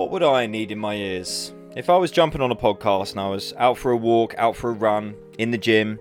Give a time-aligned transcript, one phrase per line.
[0.00, 1.52] What would I need in my ears?
[1.76, 4.56] If I was jumping on a podcast and I was out for a walk, out
[4.56, 6.00] for a run, in the gym,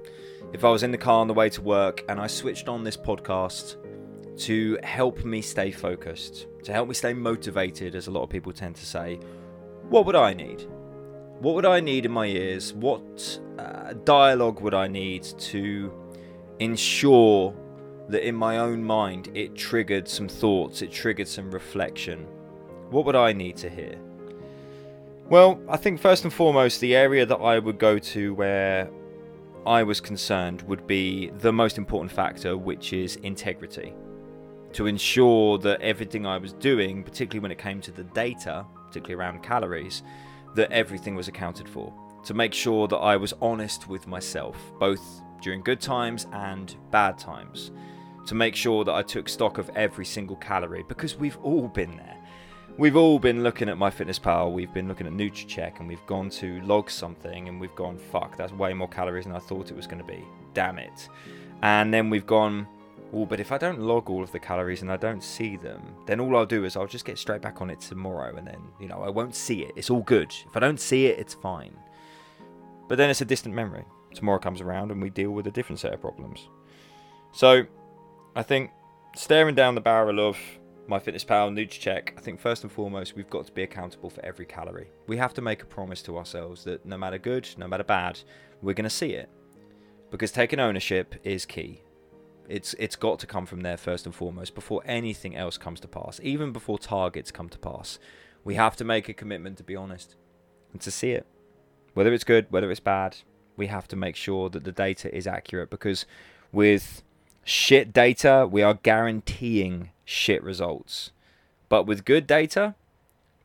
[0.54, 2.86] if I was in the car on the way to work and I switched on
[2.86, 3.76] this podcast
[4.46, 8.54] to help me stay focused, to help me stay motivated, as a lot of people
[8.54, 9.20] tend to say,
[9.90, 10.66] what would I need?
[11.40, 12.74] What would I need in my ears?
[12.74, 15.92] What uh, dialogue would I need to
[16.60, 17.54] ensure
[18.08, 22.26] that in my own mind it triggered some thoughts, it triggered some reflection?
[22.90, 23.96] What would I need to hear?
[25.30, 28.90] Well, I think first and foremost, the area that I would go to where
[29.66, 33.94] I was concerned would be the most important factor, which is integrity.
[34.74, 39.22] To ensure that everything I was doing, particularly when it came to the data, particularly
[39.22, 40.02] around calories,
[40.56, 41.94] that everything was accounted for.
[42.26, 47.20] To make sure that I was honest with myself, both during good times and bad
[47.20, 47.70] times.
[48.26, 51.96] To make sure that I took stock of every single calorie, because we've all been
[51.96, 52.19] there
[52.80, 56.62] we've all been looking at MyFitnessPal, we've been looking at Nutracheck, and we've gone to
[56.62, 59.86] log something, and we've gone, fuck, that's way more calories than I thought it was
[59.86, 60.24] going to be.
[60.54, 61.10] Damn it.
[61.62, 62.66] And then we've gone,
[63.12, 65.82] well, but if I don't log all of the calories and I don't see them,
[66.06, 68.62] then all I'll do is I'll just get straight back on it tomorrow, and then,
[68.80, 69.74] you know, I won't see it.
[69.76, 70.34] It's all good.
[70.48, 71.78] If I don't see it, it's fine.
[72.88, 73.84] But then it's a distant memory.
[74.14, 76.48] Tomorrow comes around, and we deal with a different set of problems.
[77.34, 77.66] So,
[78.38, 78.72] I think
[79.18, 80.38] staring down the barrel of
[80.90, 84.90] MyFitnessPal, Nutracheck, I think first and foremost, we've got to be accountable for every calorie.
[85.06, 88.20] We have to make a promise to ourselves that no matter good, no matter bad,
[88.64, 89.30] we're going to see it.
[90.10, 91.84] Because taking ownership is key.
[92.48, 95.88] It's it's got to come from there first and foremost before anything else comes to
[95.88, 98.00] pass, even before targets come to pass.
[98.44, 100.16] We have to make a commitment to be honest
[100.72, 101.28] and to see it.
[101.94, 103.18] Whether it's good, whether it's bad,
[103.56, 106.08] we have to make sure that the data is accurate because
[106.52, 107.04] with
[107.44, 111.12] shit data, we are guaranteeing shit results.
[111.70, 112.74] But with good data,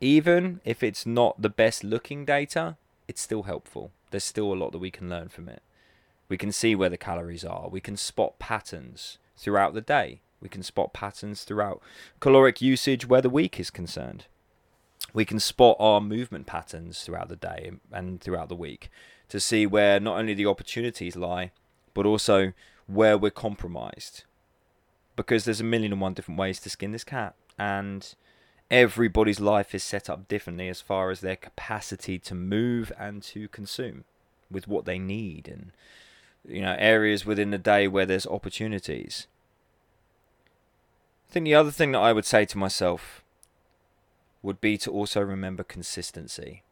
[0.01, 2.77] even if it's not the best looking data,
[3.07, 3.91] it's still helpful.
[4.11, 5.63] There's still a lot that we can learn from it.
[6.29, 7.69] We can see where the calories are.
[7.69, 10.23] We can spot patterns throughout the day.
[10.41, 11.83] We can spot patterns throughout
[12.19, 14.25] caloric usage where the week is concerned.
[15.13, 18.91] We can spot our movement patterns throughout the day and throughout the week
[19.29, 21.53] to see where not only the opportunities lie,
[21.93, 22.55] but also
[22.87, 24.25] where we're compromised
[25.17, 28.15] because there's a million and one different ways to skin this cat and
[28.71, 33.49] everybody's life is set up differently as far as their capacity to move and to
[33.49, 34.05] consume
[34.51, 35.73] with what they need and
[36.47, 39.27] you know areas within the day where there's opportunities.
[41.29, 43.23] I think the other thing that i would say to myself
[44.43, 46.63] would be to also remember consistency.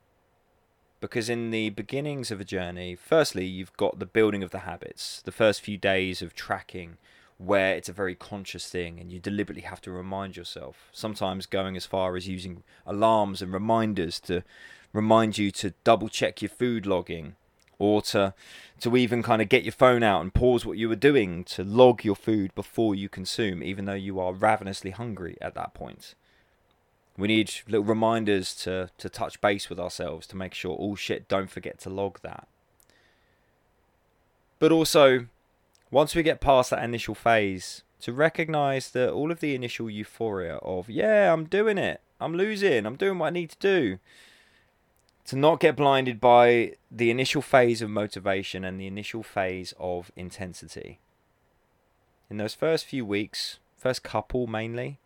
[1.01, 5.21] Because in the beginnings of a journey firstly you've got the building of the habits
[5.23, 6.97] the first few days of tracking
[7.45, 10.89] where it's a very conscious thing and you deliberately have to remind yourself.
[10.93, 14.43] Sometimes going as far as using alarms and reminders to
[14.93, 17.35] remind you to double check your food logging
[17.79, 18.35] or to
[18.81, 21.65] to even kind of get your phone out and pause what you were doing to
[21.65, 26.15] log your food before you consume even though you are ravenously hungry at that point.
[27.17, 31.29] We need little reminders to to touch base with ourselves to make sure all shit
[31.29, 32.47] don't forget to log that.
[34.59, 35.27] But also
[35.93, 40.57] once we get past that initial phase, to recognize that all of the initial euphoria
[40.57, 43.99] of, yeah, I'm doing it, I'm losing, I'm doing what I need to do,
[45.27, 50.11] to not get blinded by the initial phase of motivation and the initial phase of
[50.17, 50.99] intensity.
[52.31, 54.99] In those first few weeks, first couple mainly,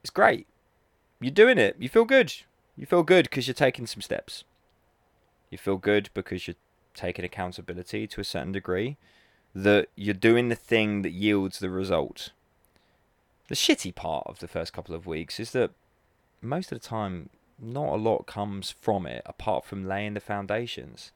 [0.00, 0.46] it's great.
[1.20, 1.76] You're doing it.
[1.78, 2.32] You feel good.
[2.74, 4.44] You feel good because you're taking some steps.
[5.50, 6.56] You feel good because you're
[6.94, 8.96] taking accountability to a certain degree
[9.54, 12.30] that you're doing the thing that yields the result.
[13.48, 15.70] The shitty part of the first couple of weeks is that
[16.42, 21.12] most of the time, not a lot comes from it apart from laying the foundations.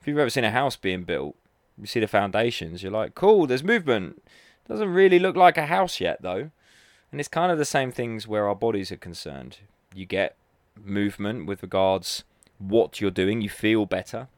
[0.00, 1.36] If you've ever seen a house being built,
[1.78, 4.22] you see the foundations, you're like, cool, there's movement.
[4.68, 6.50] Doesn't really look like a house yet, though.
[7.10, 9.58] And it's kind of the same things where our bodies are concerned.
[9.94, 10.36] You get
[10.76, 12.24] movement with regards
[12.58, 14.28] what you're doing, you feel better,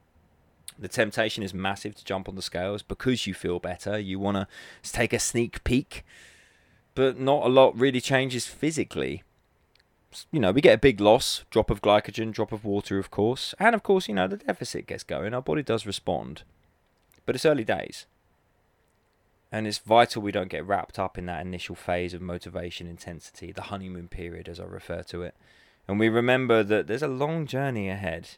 [0.81, 3.99] the temptation is massive to jump on the scales because you feel better.
[3.99, 4.47] You want to
[4.91, 6.03] take a sneak peek,
[6.95, 9.23] but not a lot really changes physically.
[10.31, 13.53] You know, we get a big loss, drop of glycogen, drop of water, of course,
[13.59, 15.33] and of course, you know, the deficit gets going.
[15.33, 16.43] Our body does respond,
[17.25, 18.07] but it's early days.
[19.51, 23.51] And it's vital we don't get wrapped up in that initial phase of motivation intensity,
[23.51, 25.35] the honeymoon period, as I refer to it.
[25.87, 28.29] And we remember that there's a long journey ahead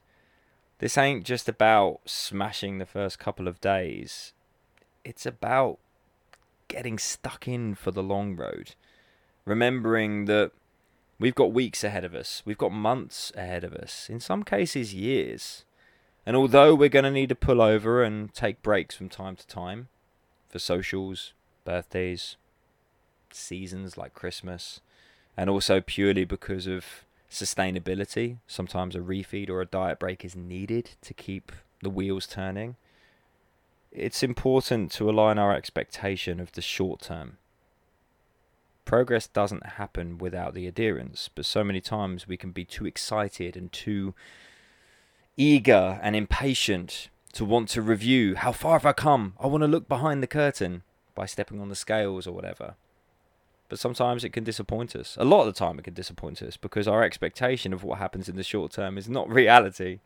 [0.80, 4.34] this ain't just about smashing the first couple of days.
[5.04, 5.80] It's about
[6.68, 8.75] getting stuck in for the long road.
[9.46, 10.52] Remembering that
[11.24, 12.42] We've got weeks ahead of us.
[12.44, 14.10] We've got months ahead of us.
[14.10, 15.64] In some cases, years.
[16.25, 19.48] And although we're going to need to pull over and take breaks from time to
[19.48, 19.88] time
[20.50, 21.31] for socials,
[21.64, 22.36] birthdays,
[23.31, 24.81] seasons like Christmas,
[25.38, 30.92] and also purely because of sustainability, sometimes a refeed or a diet break is needed
[31.02, 31.52] to keep
[31.82, 32.76] the wheels turning.
[33.92, 37.38] It's important to align our expectation of the short term
[38.86, 43.56] progress doesn't happen without the adherence, but so many times we can be too excited
[43.56, 44.14] and too
[45.38, 49.34] eager and impatient to want to review how far have I come?
[49.40, 50.84] I want to look behind the curtain
[51.16, 52.76] by stepping on the scales or whatever.
[53.69, 55.18] But sometimes it can disappoint us.
[55.19, 58.30] A lot of the time it can disappoint us because our expectation of what happens
[58.30, 60.00] in the short term is not reality.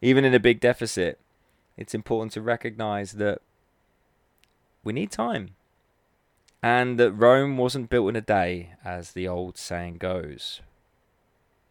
[0.00, 1.18] Even in a big deficit,
[1.76, 3.40] it's important to recognize that
[4.82, 5.50] we need time
[6.64, 10.62] and that Rome wasn't built in a day, as the old saying goes.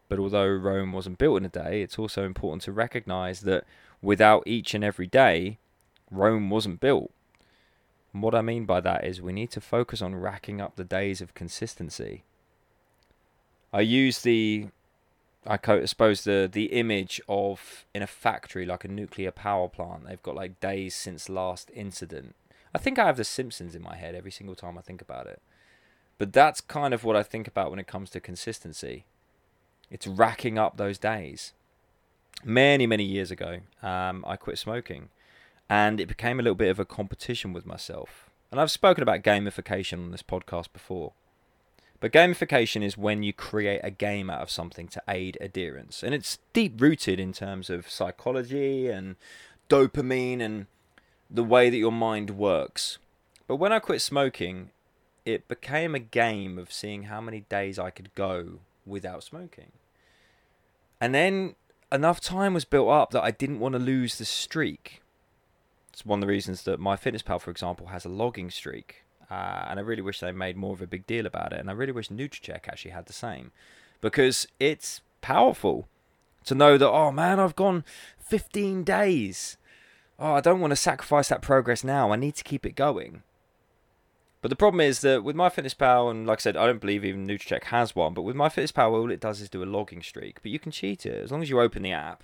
[0.08, 3.64] But although Rome wasn't built in a day, it's also important to recognize that
[4.00, 5.58] without each and every day,
[6.12, 7.10] Rome wasn't built.
[8.14, 11.20] What I mean by that is we need to focus on racking up the days
[11.20, 12.24] of consistency.
[13.72, 14.68] I use the
[15.46, 20.06] I suppose the the image of in a factory like a nuclear power plant.
[20.06, 22.34] They've got like days since last incident,
[22.74, 25.26] I think I have The Simpsons in my head every single time I think about
[25.26, 25.40] it.
[26.18, 29.04] But that's kind of what I think about when it comes to consistency.
[29.90, 31.52] It's racking up those days.
[32.42, 35.08] Many, many years ago, um, I quit smoking,
[35.68, 38.30] and it became a little bit of a competition with myself.
[38.50, 41.12] And I've spoken about gamification on this podcast before.
[42.00, 46.02] But gamification is when you create a game out of something to aid adherence.
[46.02, 49.16] And it's deep rooted in terms of psychology and
[49.68, 50.66] dopamine and
[51.30, 52.98] the way that your mind works.
[53.46, 54.70] But when I quit smoking,
[55.24, 59.72] it became a game of seeing how many days I could go without smoking.
[61.00, 61.54] And then
[61.90, 65.00] enough time was built up that I didn't want to lose the streak.
[65.94, 69.04] It's one of the reasons that MyFitnessPal for example, has a logging streak.
[69.30, 71.60] Uh, and I really wish they made more of a big deal about it.
[71.60, 73.52] And I really wish Nutracheck actually had the same.
[74.00, 75.88] Because it's powerful
[76.44, 77.84] to know that, oh man, I've gone
[78.18, 79.56] 15 days
[80.18, 82.12] oh, I don't want to sacrifice that progress now.
[82.12, 83.22] I need to keep it going.
[84.42, 87.26] But the problem is that with MyFitnessPal, and like I said, I don't believe even
[87.26, 90.42] Nutracheck has one, but with MyFitnessPal, all it does is do a logging streak.
[90.42, 91.22] But you can cheat it.
[91.22, 92.22] As long as you open the app,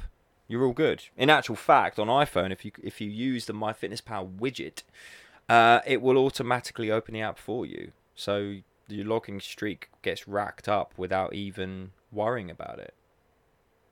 [0.51, 1.05] you're all good.
[1.17, 4.83] In actual fact, on iPhone, if you if you use the MyFitnessPal widget,
[5.49, 7.93] uh, it will automatically open the app for you.
[8.17, 8.57] So
[8.89, 12.95] your logging streak gets racked up without even worrying about it.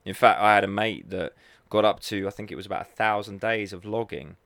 [0.04, 1.32] In fact, I had a mate that
[1.70, 4.36] got up to I think it was about a thousand days of logging,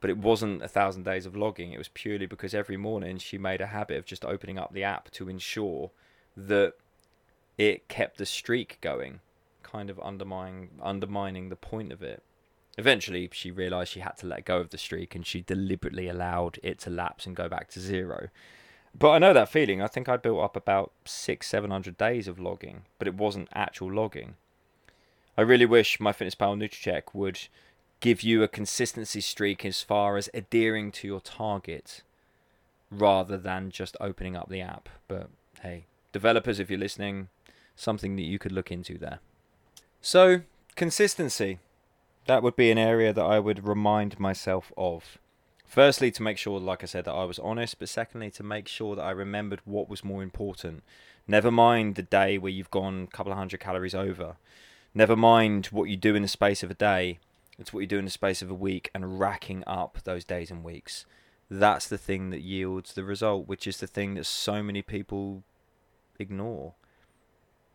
[0.00, 1.72] but it wasn't a thousand days of logging.
[1.72, 4.82] It was purely because every morning she made a habit of just opening up the
[4.82, 5.92] app to ensure
[6.36, 6.72] that
[7.56, 9.20] it kept the streak going,
[9.70, 12.22] kind of undermining undermining the point of it.
[12.78, 16.58] Eventually, she realised she had to let go of the streak, and she deliberately allowed
[16.62, 18.28] it to lapse and go back to zero.
[18.98, 19.82] But I know that feeling.
[19.82, 23.48] I think I built up about six, seven hundred days of logging, but it wasn't
[23.54, 24.34] actual logging.
[25.36, 27.40] I really wish my MyFitnessPal Nutracheck would
[28.00, 32.02] give you a consistency streak as far as adhering to your target
[32.90, 34.88] rather than just opening up the app.
[35.06, 35.30] But
[35.62, 37.28] hey, developers, if you're listening,
[37.76, 39.20] something that you could look into there.
[40.02, 40.42] So,
[40.76, 41.58] consistency.
[42.26, 45.18] That would be an area that I would remind myself of.
[45.66, 48.66] Firstly, to make sure, like I said, that I was honest, but secondly, to make
[48.66, 50.82] sure that I remembered what was more important.
[51.28, 54.36] Never mind the day where you've gone a couple of hundred calories over.
[54.94, 57.18] Never mind what you do in the space of a day,
[57.58, 60.50] it's what you do in the space of a week and racking up those days
[60.50, 61.04] and weeks.
[61.50, 65.44] That's the thing that yields the result, which is the thing that so many people
[66.18, 66.74] ignore.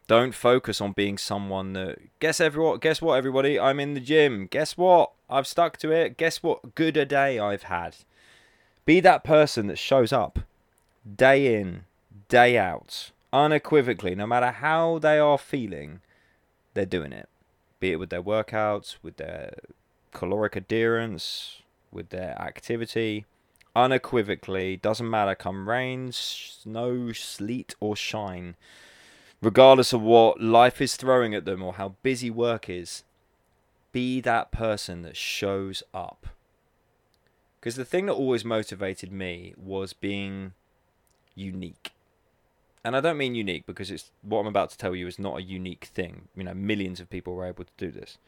[0.08, 4.48] Don't focus on being someone that guess everyone guess what everybody I'm in the gym.
[4.48, 5.12] Guess what?
[5.30, 6.18] I've stuck to it.
[6.18, 7.96] Guess what good a day I've had.
[8.86, 10.40] Be that person that shows up
[11.16, 11.86] day in,
[12.30, 16.02] day out, unequivocally, no matter how they are feeling
[16.76, 17.28] they're doing it.
[17.80, 19.56] Be it with their workouts, with their
[20.14, 23.26] caloric adherence, with their activity.
[23.76, 28.56] Unequivocally, doesn't matter come rain, snow, sleet, or shine.
[29.46, 33.04] Regardless of what life is throwing at them or how busy work is,
[33.92, 36.28] be that person that shows up.
[37.60, 40.54] Because the thing that always motivated me was being
[41.36, 41.92] unique
[42.86, 45.40] and I don't mean unique because it's what I'm about to tell you is not
[45.40, 46.28] a unique thing.
[46.36, 48.20] You know, millions of people were able to do this.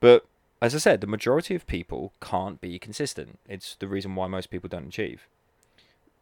[0.00, 0.24] But
[0.62, 3.38] as I said, the majority of people can't be consistent.
[3.46, 5.28] It's the reason why most people don't achieve.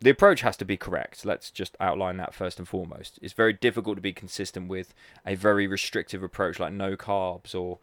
[0.00, 1.24] The approach has to be correct.
[1.24, 3.18] Let's just outline that first and foremost.
[3.22, 7.78] It's very difficult to be consistent with a very restrictive approach like no carbs or,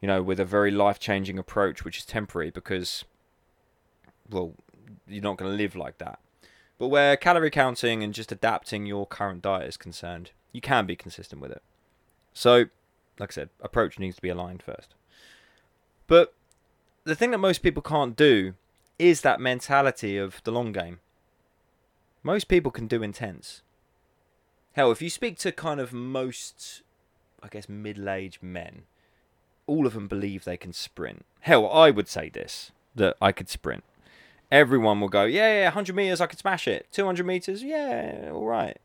[0.00, 3.04] you know, with a very life changing approach which is temporary because,
[4.30, 4.54] well,
[5.08, 6.20] you're not going to live like that.
[6.78, 10.94] But where calorie counting and just adapting your current diet is concerned, you can be
[10.94, 11.62] consistent with it.
[12.32, 12.66] So,
[13.18, 14.94] like I said, approach needs to be aligned first.
[16.06, 16.34] But
[17.04, 18.54] the thing that most people can't do
[18.98, 21.00] is that mentality of the long game
[22.26, 23.62] most people can do intense.
[24.72, 26.82] Hell, if you speak to kind of most,
[27.40, 28.82] I guess, middle aged men,
[29.68, 31.24] all of them believe they can sprint.
[31.42, 33.84] Hell, I would say this that I could sprint.
[34.50, 36.88] Everyone will go, yeah, yeah, 100 meters, I could smash it.
[36.90, 38.78] 200 meters, yeah, all right.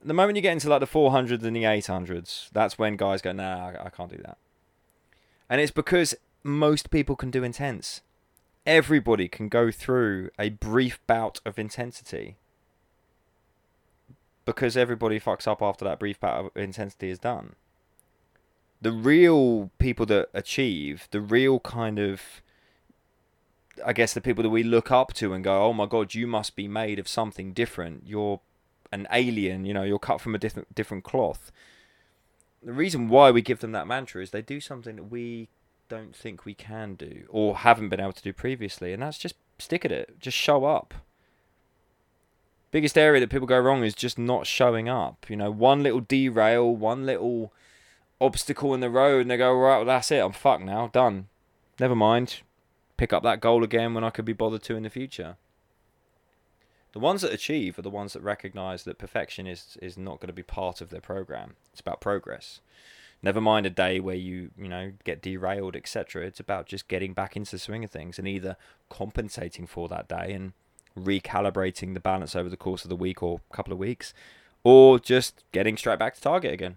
[0.00, 3.32] The moment you get into like the 400s and the 800s, that's when guys go,
[3.32, 4.38] nah, I can't do that.
[5.50, 8.02] And it's because most people can do intense.
[8.64, 12.36] Everybody can go through a brief bout of intensity
[14.44, 17.54] because everybody fucks up after that brief bout of intensity is done.
[18.80, 22.20] The real people that achieve, the real kind of,
[23.84, 26.26] I guess, the people that we look up to and go, oh my god, you
[26.26, 28.04] must be made of something different.
[28.06, 28.40] You're
[28.92, 31.50] an alien, you know, you're cut from a different different cloth.
[32.62, 35.48] The reason why we give them that mantra is they do something that we
[35.88, 39.36] don't think we can do or haven't been able to do previously, and that's just
[39.58, 40.94] stick at it, just show up
[42.74, 45.26] biggest area that people go wrong is just not showing up.
[45.28, 47.52] You know, one little derail, one little
[48.20, 50.18] obstacle in the road, and they go, right, well, that's it.
[50.18, 50.88] I'm fucked now.
[50.88, 51.28] Done.
[51.78, 52.40] Never mind.
[52.96, 55.36] Pick up that goal again when I could be bothered to in the future.
[56.94, 60.26] The ones that achieve are the ones that recognize that perfection is, is not going
[60.26, 61.54] to be part of their program.
[61.70, 62.60] It's about progress.
[63.22, 66.26] Never mind a day where you, you know, get derailed, etc.
[66.26, 68.56] It's about just getting back into the swing of things and either
[68.90, 70.54] compensating for that day and
[70.98, 74.14] recalibrating the balance over the course of the week or couple of weeks,
[74.62, 76.76] or just getting straight back to target again.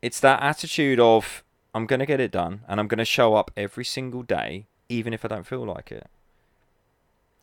[0.00, 3.34] It's that attitude of, I'm going to get it done and I'm going to show
[3.34, 6.08] up every single day, even if I don't feel like it.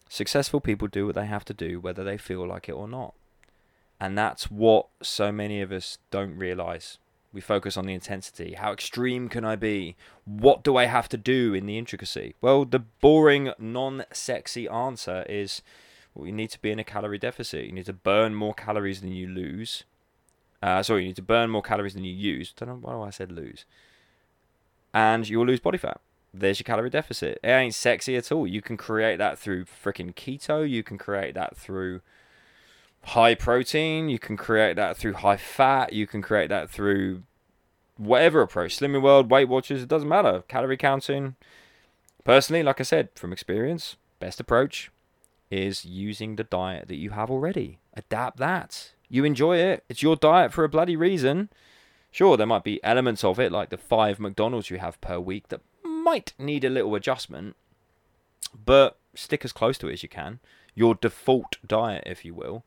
[0.09, 3.13] Successful people do what they have to do, whether they feel like it or not.
[3.99, 6.97] And that's what so many of us don't realize.
[7.31, 8.53] We focus on the intensity.
[8.53, 9.95] How extreme can I be?
[10.25, 12.36] What do I have to do in the intricacy?
[12.41, 15.62] Well, the boring, non sexy answer is
[16.15, 17.65] well, you need to be in a calorie deficit.
[17.65, 19.83] You need to burn more calories than you lose.
[20.62, 22.53] Uh, sorry, you need to burn more calories than you use.
[22.62, 23.65] I don't know why I said lose.
[24.93, 26.01] And you'll lose body fat.
[26.33, 27.39] There's your calorie deficit.
[27.43, 28.45] It ain't sexy at all.
[28.45, 30.69] You can create that through freaking keto.
[30.69, 32.01] You can create that through
[33.03, 34.10] high protein.
[34.10, 35.94] You can create that through high fat.
[35.94, 37.24] You can create that through
[37.98, 38.77] whatever approach.
[38.77, 40.44] Slimming World, Weight Watchers, it doesn't matter.
[40.48, 41.36] Calorie counting.
[42.24, 44.91] Personally, like I said, from experience, best approach
[45.50, 47.79] is using the diet that you have already.
[47.96, 48.94] Adapt that.
[49.10, 49.84] You enjoy it.
[49.89, 51.50] It's your diet for a bloody reason.
[52.12, 55.48] Sure, there might be elements of it, like the five McDonald's you have per week,
[55.50, 57.56] that might need a little adjustment.
[58.65, 60.39] But stick as close to it as you can.
[60.75, 62.63] Your default diet, if you will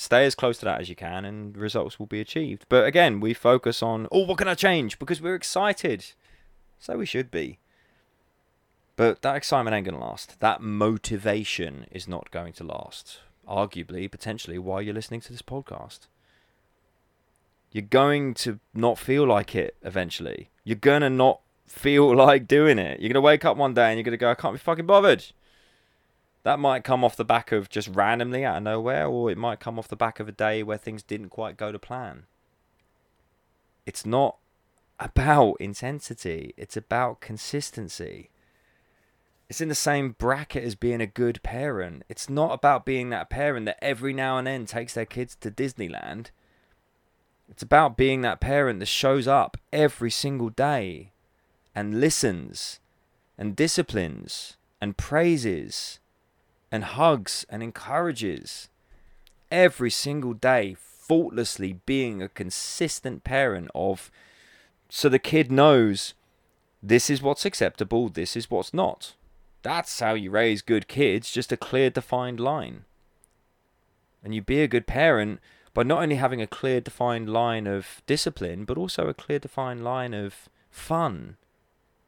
[0.00, 2.64] stay as close to that as you can and results will be achieved.
[2.70, 4.98] But again, we focus on, oh, what can I change?
[4.98, 6.12] Because we're excited.
[6.78, 7.58] So we should be.
[8.96, 10.40] But that excitement ain't going to last.
[10.40, 13.18] That motivation is not going to last.
[13.46, 16.06] Arguably, potentially, while you're listening to this podcast.
[17.70, 20.48] You're going to not feel like it eventually.
[20.64, 23.00] You're going to not feel like doing it.
[23.00, 24.58] You're going to wake up one day and you're going to go, I can't be
[24.58, 25.26] fucking bothered.
[26.42, 29.60] That might come off the back of just randomly out of nowhere, or it might
[29.60, 32.24] come off the back of a day where things didn't quite go to plan.
[33.84, 34.36] It's not
[34.98, 38.30] about intensity, it's about consistency.
[39.48, 42.04] It's in the same bracket as being a good parent.
[42.08, 45.50] It's not about being that parent that every now and then takes their kids to
[45.50, 46.26] Disneyland.
[47.50, 51.10] It's about being that parent that shows up every single day
[51.74, 52.78] and listens
[53.36, 55.98] and disciplines and praises
[56.70, 58.68] and hugs and encourages
[59.50, 64.10] every single day, faultlessly being a consistent parent of
[64.88, 66.14] so the kid knows
[66.82, 69.14] this is what's acceptable, this is what's not.
[69.62, 72.84] That's how you raise good kids, just a clear defined line.
[74.24, 75.40] And you be a good parent
[75.72, 79.84] by not only having a clear defined line of discipline, but also a clear defined
[79.84, 81.36] line of fun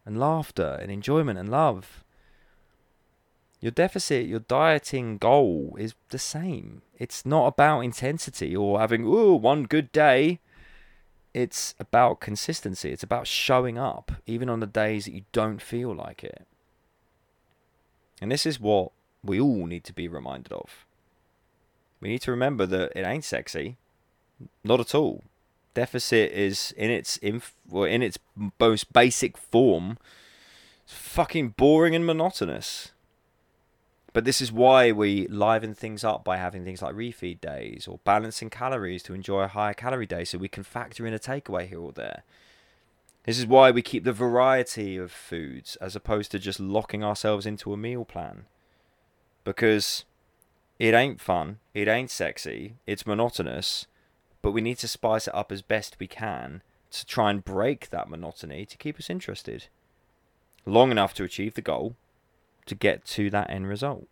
[0.04, 2.02] and laughter and enjoyment and love.
[3.62, 6.82] Your deficit, your dieting goal is the same.
[6.98, 10.40] It's not about intensity or having, ooh, one good day.
[11.32, 12.90] It's about consistency.
[12.90, 16.44] It's about showing up, even on the days that you don't feel like it.
[18.20, 18.90] And this is what
[19.24, 20.84] we all need to be reminded of.
[22.00, 23.76] We need to remember that it ain't sexy,
[24.64, 25.22] not at all.
[25.74, 28.18] Deficit is in its inf- well, in its
[28.58, 29.98] most basic form,
[30.82, 32.91] it's fucking boring and monotonous.
[34.12, 38.00] But this is why we liven things up by having things like refeed days or
[38.04, 41.66] balancing calories to enjoy a higher calorie day so we can factor in a takeaway
[41.66, 42.22] here or there.
[43.24, 47.46] This is why we keep the variety of foods as opposed to just locking ourselves
[47.46, 48.44] into a meal plan.
[49.44, 50.04] Because
[50.78, 53.86] it ain't fun, it ain't sexy, it's monotonous,
[54.42, 57.88] but we need to spice it up as best we can to try and break
[57.90, 59.68] that monotony to keep us interested.
[60.66, 61.96] Long enough to achieve the goal,
[62.66, 64.06] to get to that end result.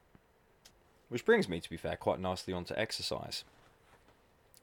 [1.08, 3.44] Which brings me, to be fair, quite nicely onto exercise.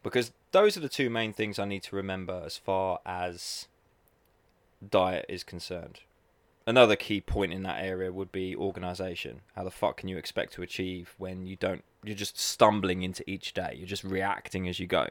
[0.04, 3.68] Because those are the two main things I need to remember as far as
[4.88, 6.00] diet is concerned.
[6.66, 9.42] Another key point in that area would be organization.
[9.56, 13.30] How the fuck can you expect to achieve when you don't you're just stumbling into
[13.30, 13.74] each day.
[13.78, 15.08] You're just reacting as you go.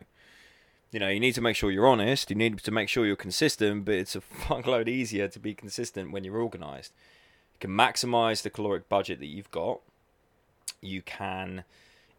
[0.93, 3.17] You know, you need to make sure you're honest, you need to make sure you're
[3.17, 6.93] consistent, but it's a fuckload easier to be consistent when you're organized.
[7.57, 9.81] You can maximize the caloric budget that you've got.
[10.83, 11.65] You can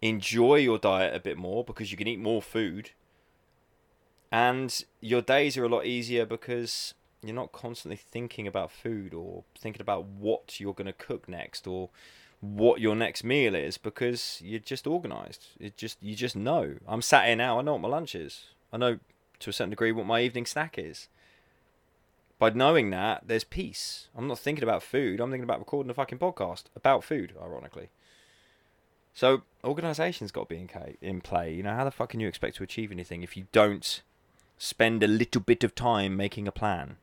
[0.01, 2.89] enjoy your diet a bit more because you can eat more food.
[4.31, 9.43] And your days are a lot easier because you're not constantly thinking about food or
[9.57, 11.89] thinking about what you're going to cook next or
[12.41, 15.49] what your next meal is because you're just organized.
[15.59, 16.77] It just you just know.
[16.87, 17.59] I'm sat here now.
[17.59, 18.45] I know what my lunch is.
[18.73, 18.97] I know
[19.39, 21.09] to a certain degree what my evening snack is
[22.39, 24.09] by knowing that, there's peace.
[24.15, 25.19] I'm not thinking about food.
[25.19, 27.89] I'm thinking about recording a fucking podcast about food, ironically.
[29.13, 31.53] So organization's got to be in, in play.
[31.53, 34.03] You know, how the fuck can you expect to achieve anything if you don't
[34.59, 36.97] spend a little bit of time making a plan?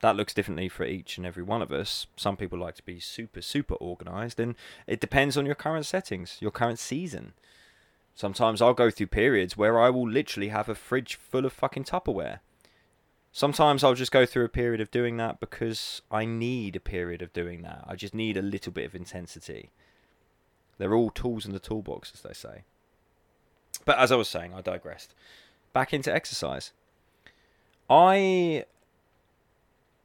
[0.00, 2.06] That looks differently for each and every one of us.
[2.16, 4.54] Some people like to be super, super organized, and
[4.86, 7.34] it depends on your current settings, your current season.
[8.14, 11.84] Sometimes I'll go through periods where I will literally have a fridge full of fucking
[11.84, 12.38] Tupperware
[13.36, 17.20] Sometimes I'll just go through a period of doing that because I need a period
[17.20, 17.84] of doing that.
[17.84, 19.72] I just need a little bit of intensity.
[20.78, 22.62] They're all tools in the toolbox, as they say.
[23.84, 25.14] But as I was saying, I digressed.
[25.72, 26.70] Back into exercise.
[27.90, 28.66] I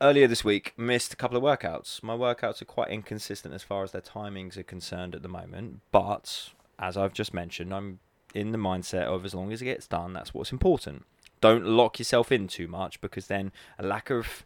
[0.02, 2.02] earlier this week missed a couple of workouts.
[2.02, 5.82] My workouts are quite inconsistent as far as their timings are concerned at the moment,
[5.92, 6.50] but
[6.80, 8.00] as I've just mentioned, I'm
[8.34, 11.06] in the mindset of as long as it gets done, that's what's important.
[11.42, 14.46] Don't lock yourself in too much because then a lack of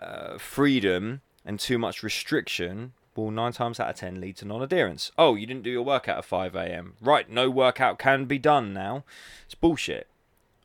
[0.00, 5.10] uh, freedom and too much restriction will nine times out of ten lead to non-adherence.
[5.18, 6.94] Oh, you didn't do your workout at 5 a.m.
[7.00, 9.04] Right, no workout can be done now.
[9.44, 10.06] It's bullshit.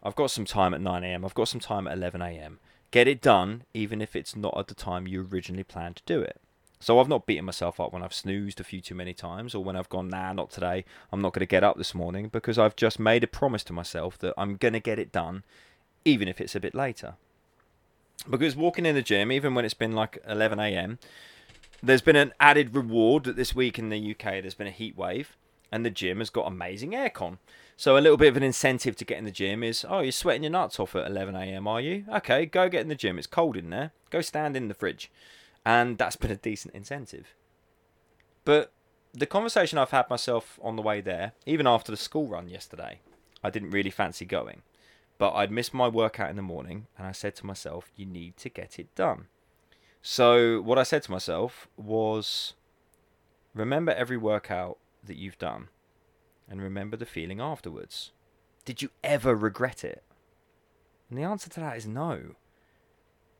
[0.03, 1.25] I've got some time at 9 a.m.
[1.25, 2.59] I've got some time at 11 a.m.
[2.91, 6.21] Get it done, even if it's not at the time you originally planned to do
[6.21, 6.39] it.
[6.83, 9.63] So I've not beaten myself up when I've snoozed a few too many times or
[9.63, 10.83] when I've gone, nah, not today.
[11.13, 13.73] I'm not going to get up this morning because I've just made a promise to
[13.73, 15.43] myself that I'm going to get it done,
[16.03, 17.13] even if it's a bit later.
[18.29, 20.99] Because walking in the gym, even when it's been like 11 a.m.,
[21.81, 24.97] there's been an added reward that this week in the UK there's been a heat
[24.97, 25.37] wave
[25.71, 27.37] and the gym has got amazing aircon.
[27.77, 30.11] So a little bit of an incentive to get in the gym is, oh, you're
[30.11, 32.03] sweating your nuts off at 11 a.m., are you?
[32.13, 33.17] Okay, go get in the gym.
[33.17, 33.93] It's cold in there.
[34.09, 35.09] Go stand in the fridge
[35.65, 37.35] and that's been a decent incentive.
[38.45, 38.71] But
[39.13, 42.99] the conversation I've had myself on the way there, even after the school run yesterday,
[43.43, 44.63] I didn't really fancy going.
[45.17, 48.35] But I'd missed my workout in the morning, and I said to myself, you need
[48.37, 49.27] to get it done.
[50.01, 52.53] So, what I said to myself was
[53.53, 55.69] remember every workout that you've done,
[56.49, 58.11] and remember the feeling afterwards.
[58.65, 60.03] Did you ever regret it?
[61.09, 62.35] And the answer to that is no.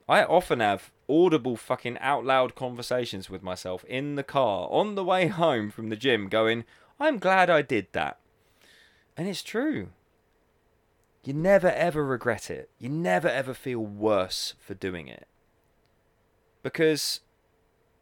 [0.07, 5.03] I often have audible fucking out loud conversations with myself in the car on the
[5.03, 6.63] way home from the gym going,
[6.99, 8.19] I'm glad I did that.
[9.15, 9.89] And it's true.
[11.23, 12.69] You never ever regret it.
[12.79, 15.27] You never ever feel worse for doing it.
[16.63, 17.19] Because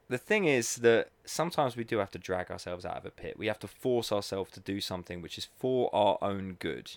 [0.08, 3.38] the thing is that sometimes we do have to drag ourselves out of a pit.
[3.38, 6.91] We have to force ourselves to do something which is for our own good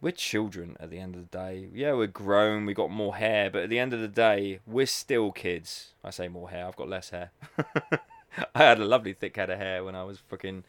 [0.00, 1.68] we're children at the end of the day.
[1.74, 4.86] Yeah, we're grown, we got more hair, but at the end of the day, we're
[4.86, 5.94] still kids.
[6.04, 7.32] I say more hair, I've got less hair.
[8.54, 10.64] I had a lovely thick head of hair when I was fucking,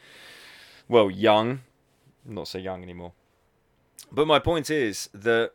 [0.88, 1.62] well, young.
[2.26, 3.14] not so young anymore.
[4.12, 5.52] But my point is that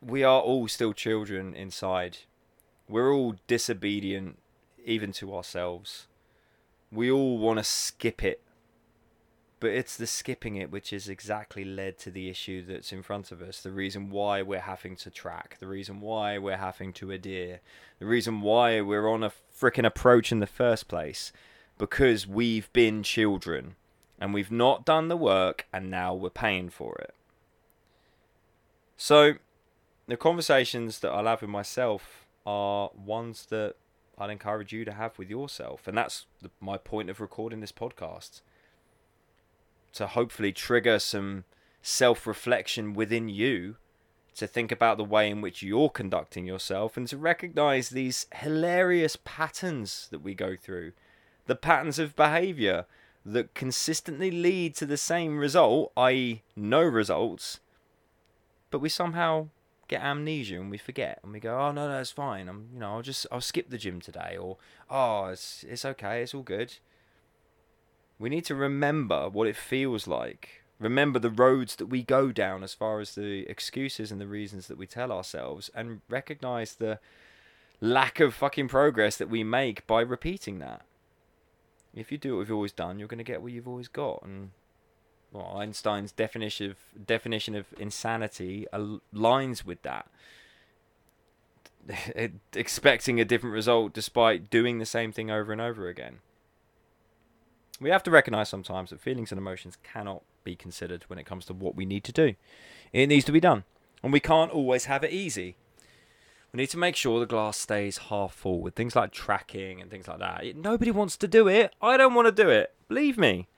[0.00, 2.18] we are all still children inside.
[2.88, 4.38] We're all disobedient,
[4.84, 6.06] even to ourselves.
[6.90, 8.40] We all want to skip it
[9.62, 13.30] but it's the skipping it which has exactly led to the issue that's in front
[13.30, 17.12] of us the reason why we're having to track the reason why we're having to
[17.12, 17.60] adhere
[18.00, 21.32] the reason why we're on a freaking approach in the first place
[21.78, 23.76] because we've been children
[24.20, 27.12] and we've not done the work and now we're paying for it.
[28.96, 29.34] So,
[30.06, 33.74] the conversations that I'll have with myself are ones that
[34.16, 35.88] I'd encourage you to have with yourself.
[35.88, 38.42] And that's the, my point of recording this podcast
[39.94, 41.44] to hopefully trigger some
[41.82, 43.76] self reflection within you
[44.34, 49.16] to think about the way in which you're conducting yourself and to recognize these hilarious
[49.24, 50.92] patterns that we go through,
[51.46, 52.86] the patterns of behavior
[53.24, 57.60] that consistently lead to the same result, i.e., no results,
[58.70, 59.48] but we somehow
[59.86, 62.48] get amnesia and we forget and we go, oh no, no, it's fine.
[62.48, 64.56] I'm, you know, I'll just I'll skip the gym today, or
[64.90, 66.78] oh, it's it's okay, it's all good.
[68.22, 72.62] We need to remember what it feels like remember the roads that we go down
[72.62, 76.98] as far as the excuses and the reasons that we tell ourselves and recognize the
[77.80, 80.82] lack of fucking progress that we make by repeating that.
[81.94, 84.22] If you do what you've always done, you're going to get what you've always got.
[84.24, 84.50] And
[85.32, 90.08] well, Einstein's definition of definition of insanity aligns with that.
[92.54, 96.18] Expecting a different result despite doing the same thing over and over again.
[97.82, 101.44] We have to recognize sometimes that feelings and emotions cannot be considered when it comes
[101.46, 102.34] to what we need to do.
[102.92, 103.64] It needs to be done.
[104.02, 105.56] And we can't always have it easy.
[106.52, 109.90] We need to make sure the glass stays half full with things like tracking and
[109.90, 110.56] things like that.
[110.56, 111.74] Nobody wants to do it.
[111.80, 112.74] I don't want to do it.
[112.88, 113.48] Believe me.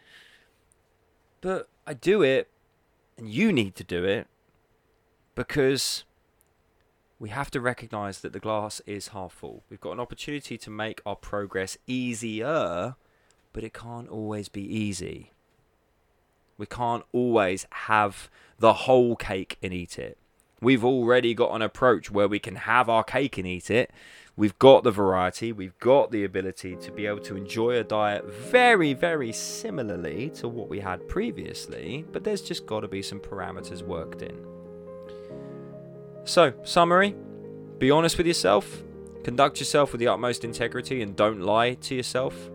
[1.41, 2.49] But I do it,
[3.19, 4.27] and you need to do it
[5.35, 6.05] because
[7.19, 9.65] we have to recognize that the glass is half full.
[9.69, 12.95] We've got an opportunity to make our progress easier,
[13.55, 15.33] but it can't always be easy.
[16.59, 20.19] We can't always have the whole cake and eat it.
[20.61, 23.91] We've already got an approach where we can have our cake and eat it.
[24.37, 28.25] We've got the variety, we've got the ability to be able to enjoy a diet
[28.25, 33.21] very, very similarly to what we had previously, but there's just got to be some
[33.21, 34.37] parameters worked in.
[36.25, 37.15] So, summary
[37.79, 38.83] be honest with yourself,
[39.25, 42.51] conduct yourself with the utmost integrity, and don't lie to yourself.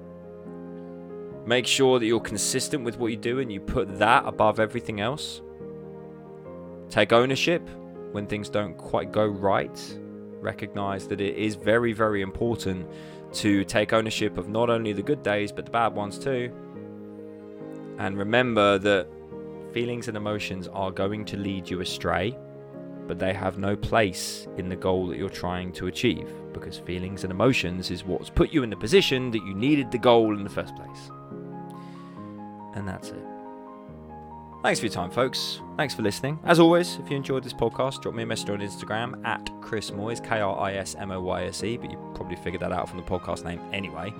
[1.49, 5.01] Make sure that you're consistent with what you do and you put that above everything
[5.01, 5.41] else.
[6.91, 7.67] Take ownership
[8.11, 9.97] when things don't quite go right.
[10.41, 12.87] Recognize that it is very, very important
[13.33, 16.51] to take ownership of not only the good days but the bad ones too.
[17.97, 19.07] And remember that
[19.73, 22.37] feelings and emotions are going to lead you astray,
[23.07, 27.23] but they have no place in the goal that you're trying to achieve because feelings
[27.23, 30.43] and emotions is what's put you in the position that you needed the goal in
[30.43, 31.09] the first place.
[32.75, 33.25] And that's it.
[34.61, 35.61] Thanks for your time, folks.
[35.77, 36.37] Thanks for listening.
[36.43, 39.89] As always, if you enjoyed this podcast, drop me a message on Instagram at Kris
[39.91, 42.73] Moyse, K R I S M O Y S E, but you probably figured that
[42.73, 44.13] out from the podcast name anyway.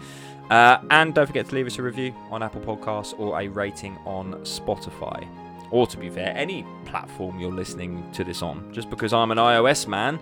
[0.50, 3.98] Uh, and don't forget to leave us a review on Apple Podcasts or a rating
[4.06, 5.28] on Spotify.
[5.72, 8.74] Or to be fair, any platform you're listening to this on.
[8.74, 10.22] Just because I'm an iOS man,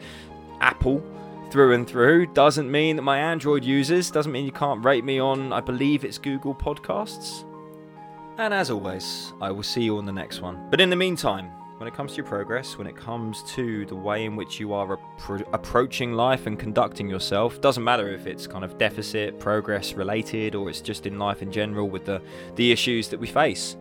[0.62, 1.04] Apple
[1.52, 5.20] through and through doesn't mean that my Android users, doesn't mean you can't rate me
[5.20, 7.46] on, I believe it's Google Podcasts.
[8.38, 10.68] And as always, I will see you on the next one.
[10.70, 13.96] But in the meantime, when it comes to your progress, when it comes to the
[13.96, 18.46] way in which you are appro- approaching life and conducting yourself, doesn't matter if it's
[18.46, 22.22] kind of deficit, progress related, or it's just in life in general with the,
[22.56, 23.76] the issues that we face.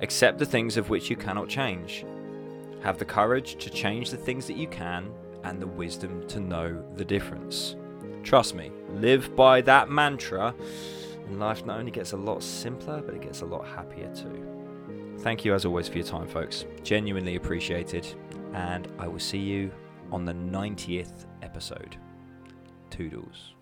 [0.00, 2.04] Accept the things of which you cannot change.
[2.82, 5.08] Have the courage to change the things that you can
[5.44, 7.76] and the wisdom to know the difference.
[8.24, 10.52] Trust me, live by that mantra
[11.28, 14.46] and life not only gets a lot simpler, but it gets a lot happier too.
[15.18, 16.64] Thank you as always for your time, folks.
[16.82, 18.06] Genuinely appreciated.
[18.54, 19.70] And I will see you
[20.10, 21.96] on the 90th episode.
[22.90, 23.54] Toodles.